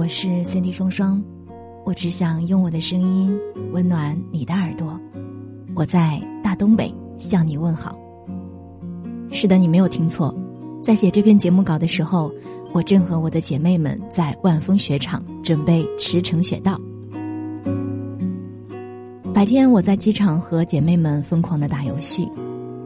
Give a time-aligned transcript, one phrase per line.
[0.00, 1.22] 我是 Cindy 双双，
[1.84, 3.38] 我只想用我的声音
[3.70, 4.98] 温暖你的耳朵。
[5.74, 7.94] 我在大东北向你问好。
[9.30, 10.34] 是的，你没有听错，
[10.82, 12.32] 在写这篇节目稿的时候，
[12.72, 16.80] 我正和我的姐妹们在万峰雪场准备驰骋雪道。
[19.34, 22.26] 白天我在机场和姐妹们疯狂的打游戏。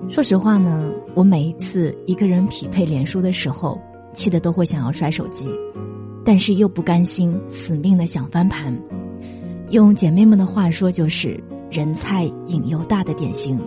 [0.09, 3.81] 说实话呢，我每一次一个人匹配连输的时候，
[4.13, 5.47] 气得都会想要摔手机。
[6.25, 8.75] 但是又不甘心，死命的想翻盘。
[9.71, 13.61] 用姐妹们的话说，就是人菜瘾又大的典型。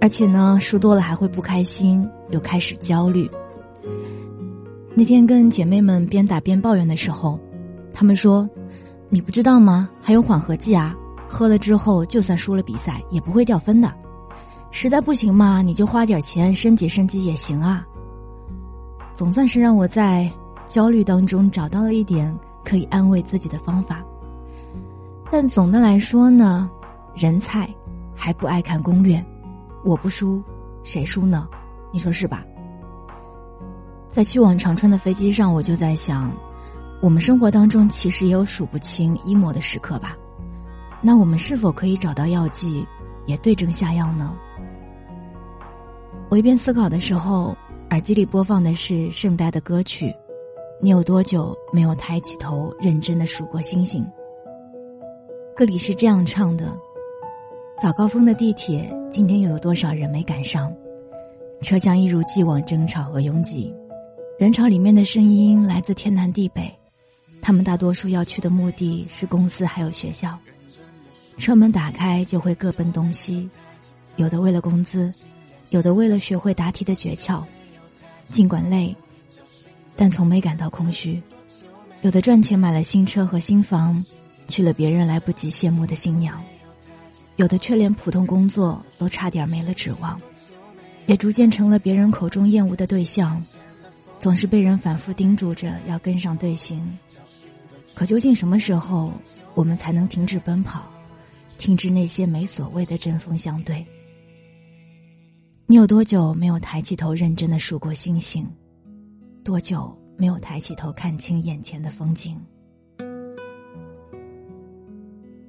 [0.00, 3.30] 而且呢，输多了还会不开心，又开始焦虑。
[4.94, 7.38] 那天跟姐妹们边打边抱怨的时候，
[7.92, 8.48] 她们说
[9.08, 9.88] ：“你不知道吗？
[10.00, 10.94] 还有缓和剂啊，
[11.28, 13.92] 喝了之后就算输了比赛也不会掉分的。
[14.70, 17.86] 实在不行嘛，你就花点钱升级升级也行啊。”
[19.14, 20.30] 总算是让我在。
[20.72, 24.02] 焦虑当中找到了一点可以安慰自己的方法，
[25.30, 26.70] 但总的来说呢，
[27.14, 27.68] 人菜
[28.16, 29.22] 还不爱看攻略，
[29.84, 30.42] 我不输，
[30.82, 31.46] 谁输呢？
[31.92, 32.42] 你说是吧？
[34.08, 36.32] 在去往长春的飞机上，我就在想，
[37.02, 40.16] 我们生活当中其实也有数不清 emo 的时刻吧？
[41.02, 42.88] 那我们是否可以找到药剂，
[43.26, 44.34] 也对症下药呢？
[46.30, 47.54] 我一边思考的时候，
[47.90, 50.10] 耳机里播放的是圣代的歌曲。
[50.84, 54.04] 你有多久没有抬起头认真的数过星星？
[55.54, 56.76] 歌里是这样唱的：
[57.80, 60.74] 早高峰的地铁，今天又有多少人没赶上？
[61.60, 63.72] 车厢一如既往争吵和拥挤，
[64.40, 66.68] 人潮里面的声音来自天南地北，
[67.40, 70.36] 他们大多数要去的目的是公司还有学校。
[71.36, 73.48] 车门打开就会各奔东西，
[74.16, 75.14] 有的为了工资，
[75.70, 77.40] 有的为了学会答题的诀窍。
[78.26, 78.92] 尽管累。
[80.02, 81.22] 但从没感到空虚，
[82.00, 84.04] 有的赚钱买了新车和新房，
[84.48, 86.34] 去了别人来不及羡慕的新娘；
[87.36, 90.20] 有的却连普通工作都差点没了指望，
[91.06, 93.40] 也逐渐成了别人口中厌恶的对象，
[94.18, 96.82] 总是被人反复叮嘱着要跟上队形。
[97.94, 99.12] 可究竟什么时候，
[99.54, 100.84] 我们才能停止奔跑，
[101.58, 103.86] 停止那些没所谓的针锋相对？
[105.66, 108.44] 你有多久没有抬起头认真的数过星星？
[109.44, 112.40] 多久没有抬起头看清眼前的风景？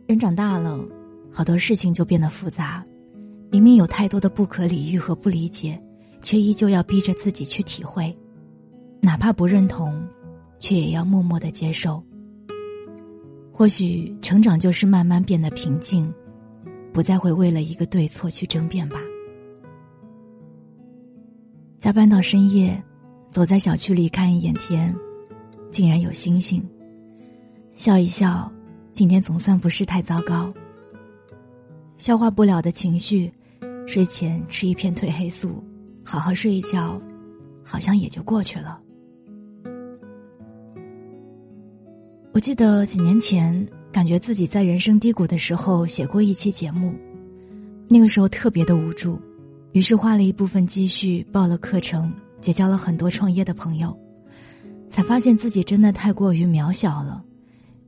[0.08, 0.84] 人长大了，
[1.31, 2.84] 好多事情就变得复杂。
[3.52, 5.80] 明明有太多的不可理喻和不理解，
[6.22, 8.16] 却依旧要逼着自己去体会，
[9.00, 10.03] 哪怕不认同，
[10.58, 12.03] 却也要默默的接受。
[13.52, 16.12] 或许成长就是慢慢变得平静，
[16.92, 18.98] 不再会为了一个对错去争辩吧。
[21.78, 22.84] 加班到深夜。
[23.34, 24.96] 走在小区里看一眼天，
[25.72, 26.64] 竟然有星星。
[27.74, 28.50] 笑一笑，
[28.92, 30.54] 今天总算不是太糟糕。
[31.98, 33.34] 消化不了的情绪，
[33.88, 35.64] 睡前吃一片褪黑素，
[36.06, 37.02] 好好睡一觉，
[37.64, 38.80] 好像也就过去了。
[42.34, 46.94] 我记得几年前，感觉自己在人生低谷的时候写过一期节目，
[47.88, 49.20] 那个时候特别的无助，
[49.72, 52.14] 于是花了一部分积蓄报了课程。
[52.44, 53.98] 结交了很多创业的朋友，
[54.90, 57.24] 才发现自己真的太过于渺小了，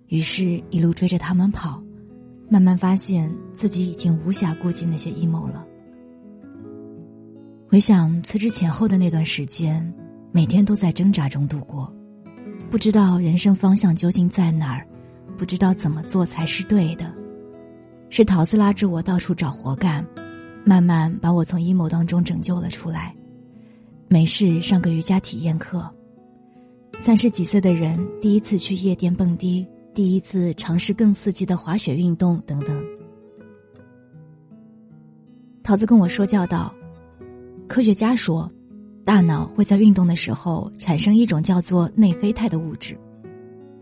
[0.07, 1.83] 于是，一路追着他们跑，
[2.47, 5.67] 慢慢发现自己已经无暇顾及那些阴谋了。
[7.67, 9.93] 回想辞职前后的那段时间，
[10.31, 11.93] 每天都在挣扎中度过，
[12.69, 14.87] 不知道人生方向究竟在哪儿，
[15.37, 17.13] 不知道怎么做才是对的，
[18.09, 20.07] 是桃子拉着我到处找活干，
[20.63, 23.13] 慢慢把我从阴谋当中拯救了出来。
[24.07, 25.89] 没事，上个瑜伽体验课。
[26.99, 32.83] 三十几岁的人第一次去夜店蹦迪，第一次尝试更刺激的滑雪运动等等。
[35.63, 36.73] 桃子跟我说教道
[37.67, 38.49] ：“科学家说，
[39.03, 42.95] 大脑会在运动的时候产生一种叫做内啡肽的物质，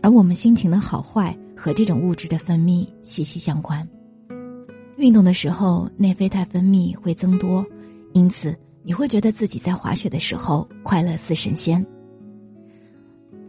[0.02, 3.86] 而我们心情的好坏和这种物质的分泌息息相关。
[4.96, 7.64] 运动的时候，内啡肽分泌会增多，
[8.14, 11.84] 因此。”你会觉得自己在滑雪的时候快乐似神仙。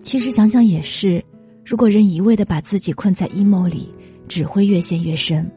[0.02, 1.24] 其实想想也是，
[1.66, 3.94] 如果人一味的把自己困在 emo 里，
[4.28, 5.50] 只会越陷越深。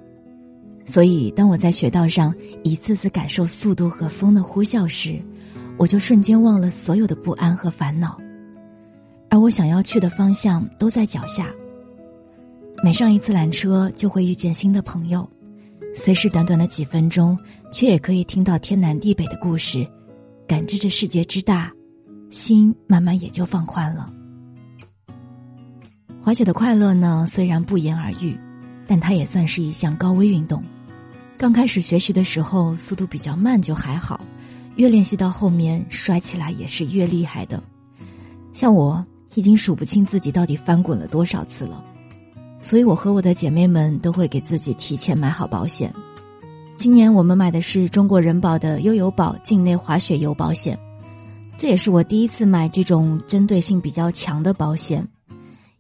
[0.85, 2.35] 所以，当我在雪道上
[2.65, 5.23] 一次次感受速度和风的呼啸时，
[5.77, 8.19] 我就瞬间忘了所有的不安和烦恼，
[9.29, 11.55] 而我想要去的方向都在脚下。
[12.83, 15.29] 每上一次缆车，就会遇见新的朋友。
[15.99, 17.37] 虽是短短的几分钟，
[17.73, 19.87] 却也可以听到天南地北的故事，
[20.47, 21.73] 感知着世界之大，
[22.31, 24.09] 心慢慢也就放宽了。
[26.23, 28.39] 滑雪的快乐呢，虽然不言而喻，
[28.87, 30.63] 但它也算是一项高危运动。
[31.37, 34.21] 刚开始学习的时候，速度比较慢就还好，
[34.77, 37.61] 越练习到后面，摔起来也是越厉害的。
[38.53, 39.05] 像我
[39.35, 41.85] 已经数不清自己到底翻滚了多少次了，
[42.61, 45.93] 所以我和我的姐妹们都会给自己提前买好保险。
[46.75, 50.79] 今年我们买的是中国人保的悠游保境内滑雪游保险，
[51.59, 55.07] 这也是我第一次买这种针对性比较强的保险。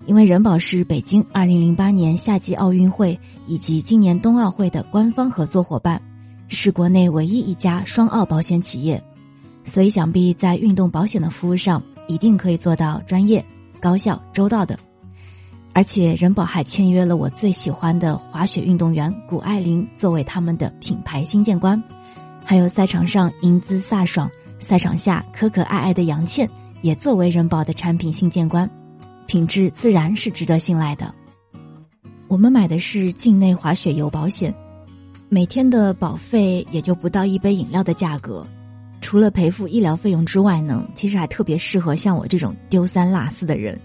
[0.06, 6.00] 因为人保是北京2008年夏季奥运会以及今年冬奥会的官方合作伙伴，
[6.48, 9.02] 是国内唯一一家双奥保险企业，
[9.64, 13.44] 所以想必在运动保险的服务上一定可以做到专业、
[13.78, 14.78] 高效、周到的。
[15.78, 21.80] 而且人保还签约了我最喜欢的滑雪运动员谷爱凌作为他们的品牌新建官，
[22.44, 24.28] 还有赛场上英姿飒爽、
[24.58, 26.50] 赛场下可可爱爱的杨倩
[26.82, 28.68] 也作为人保的产品新建官。
[29.28, 31.14] 品质自然是值得信赖的。
[32.26, 34.52] 我们买的是境内滑雪游保险，
[35.28, 38.44] 每天的保费也就不到一杯饮料的价格。
[39.00, 43.80] 除了赔付医疗费用之外呢，其实还特别适合像我这种丢三落四的人。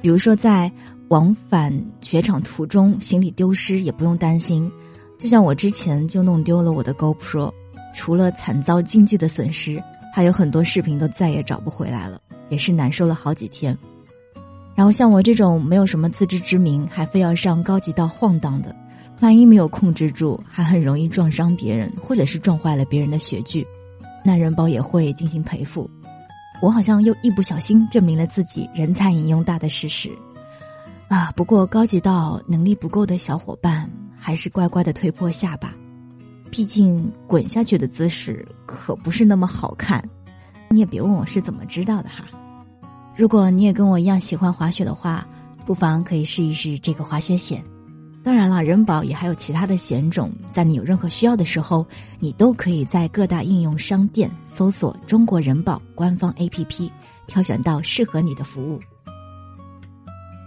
[0.00, 0.70] 比如说在
[1.08, 4.70] 往返雪场途中行李丢失也不用担心，
[5.18, 7.52] 就像我之前就弄丢了我的 GoPro，
[7.94, 9.82] 除了惨遭经济的损失，
[10.12, 13.76] 还有很多视频都再也找不回来了，也是难受了好几天。
[14.74, 18.74] 然后像我这种没有什么自知之明，还非要上高级道晃荡的，
[19.20, 23.66] 万一没有控制住，还很容易撞伤别人，或者是撞坏了别人的雪具，
[24.24, 25.88] 那人保也会进行赔付。
[26.60, 30.10] 我好像又一不小心证明了自己人才引用大的事实，
[31.08, 31.32] 啊！
[31.36, 35.74] 不过高级到能力不够的小伙伴，还是乖乖的推破下吧，
[36.50, 40.02] 毕竟滚下去的姿势可不是那么好看。
[40.68, 42.24] 你也别问我是怎么知道的哈。
[43.14, 45.26] 如果你也跟我一样喜欢滑雪的话，
[45.64, 47.62] 不妨可以试一试这个滑雪险。
[48.24, 51.86] 当然了，人保也还有其他的险种，在你有任何需要的时候，
[52.18, 56.90] 你都可以在各大应用商店搜索“中国人保”官方 APP，
[57.28, 58.80] 挑选到适合你的服务。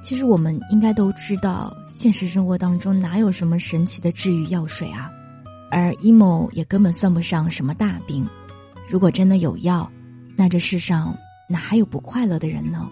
[0.10, 5.08] 其实我们应该都知道，现实生活当中哪有什么神奇的治愈药水啊？
[5.70, 8.28] 而 emo 也根本算不上什么大病。
[8.90, 9.88] 如果真的有药，
[10.36, 11.16] 那这世上……
[11.48, 12.90] 哪还有不快乐的人呢？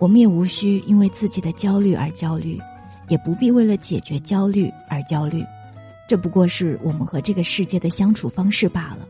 [0.00, 2.60] 我们也无需因为自己的焦虑而焦虑，
[3.06, 5.44] 也不必为了解决焦虑而焦虑。
[6.08, 9.06] 这不过是我们和这个世界的相处方式罢了。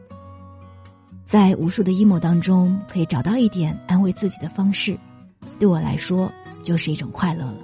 [1.25, 4.99] 在无数的 emo 当中，可以找到一点安慰自己的方式，
[5.59, 6.31] 对我来说
[6.67, 7.59] 就是一种快乐了。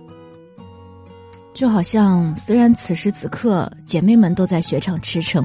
[1.52, 5.44] 就好像，虽然此时此刻姐妹们都在雪场驰骋，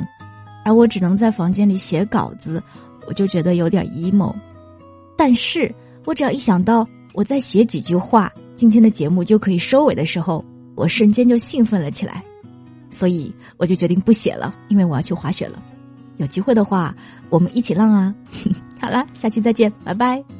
[0.63, 2.61] 而我只能在房间里写稿子，
[3.07, 4.33] 我就觉得有点 emo。
[5.17, 5.73] 但是
[6.05, 10.45] 我只要一想到我再写几句话，今天的节目就可以收尾的时候，
[10.75, 12.23] 我瞬间就兴奋了起来，
[12.91, 15.61] 所以我就决定不写了，因为我要去滑雪了。
[16.17, 16.95] 有机会的话，
[17.29, 18.13] 我们一起浪啊！
[18.79, 20.36] 好了，下期再见，拜拜。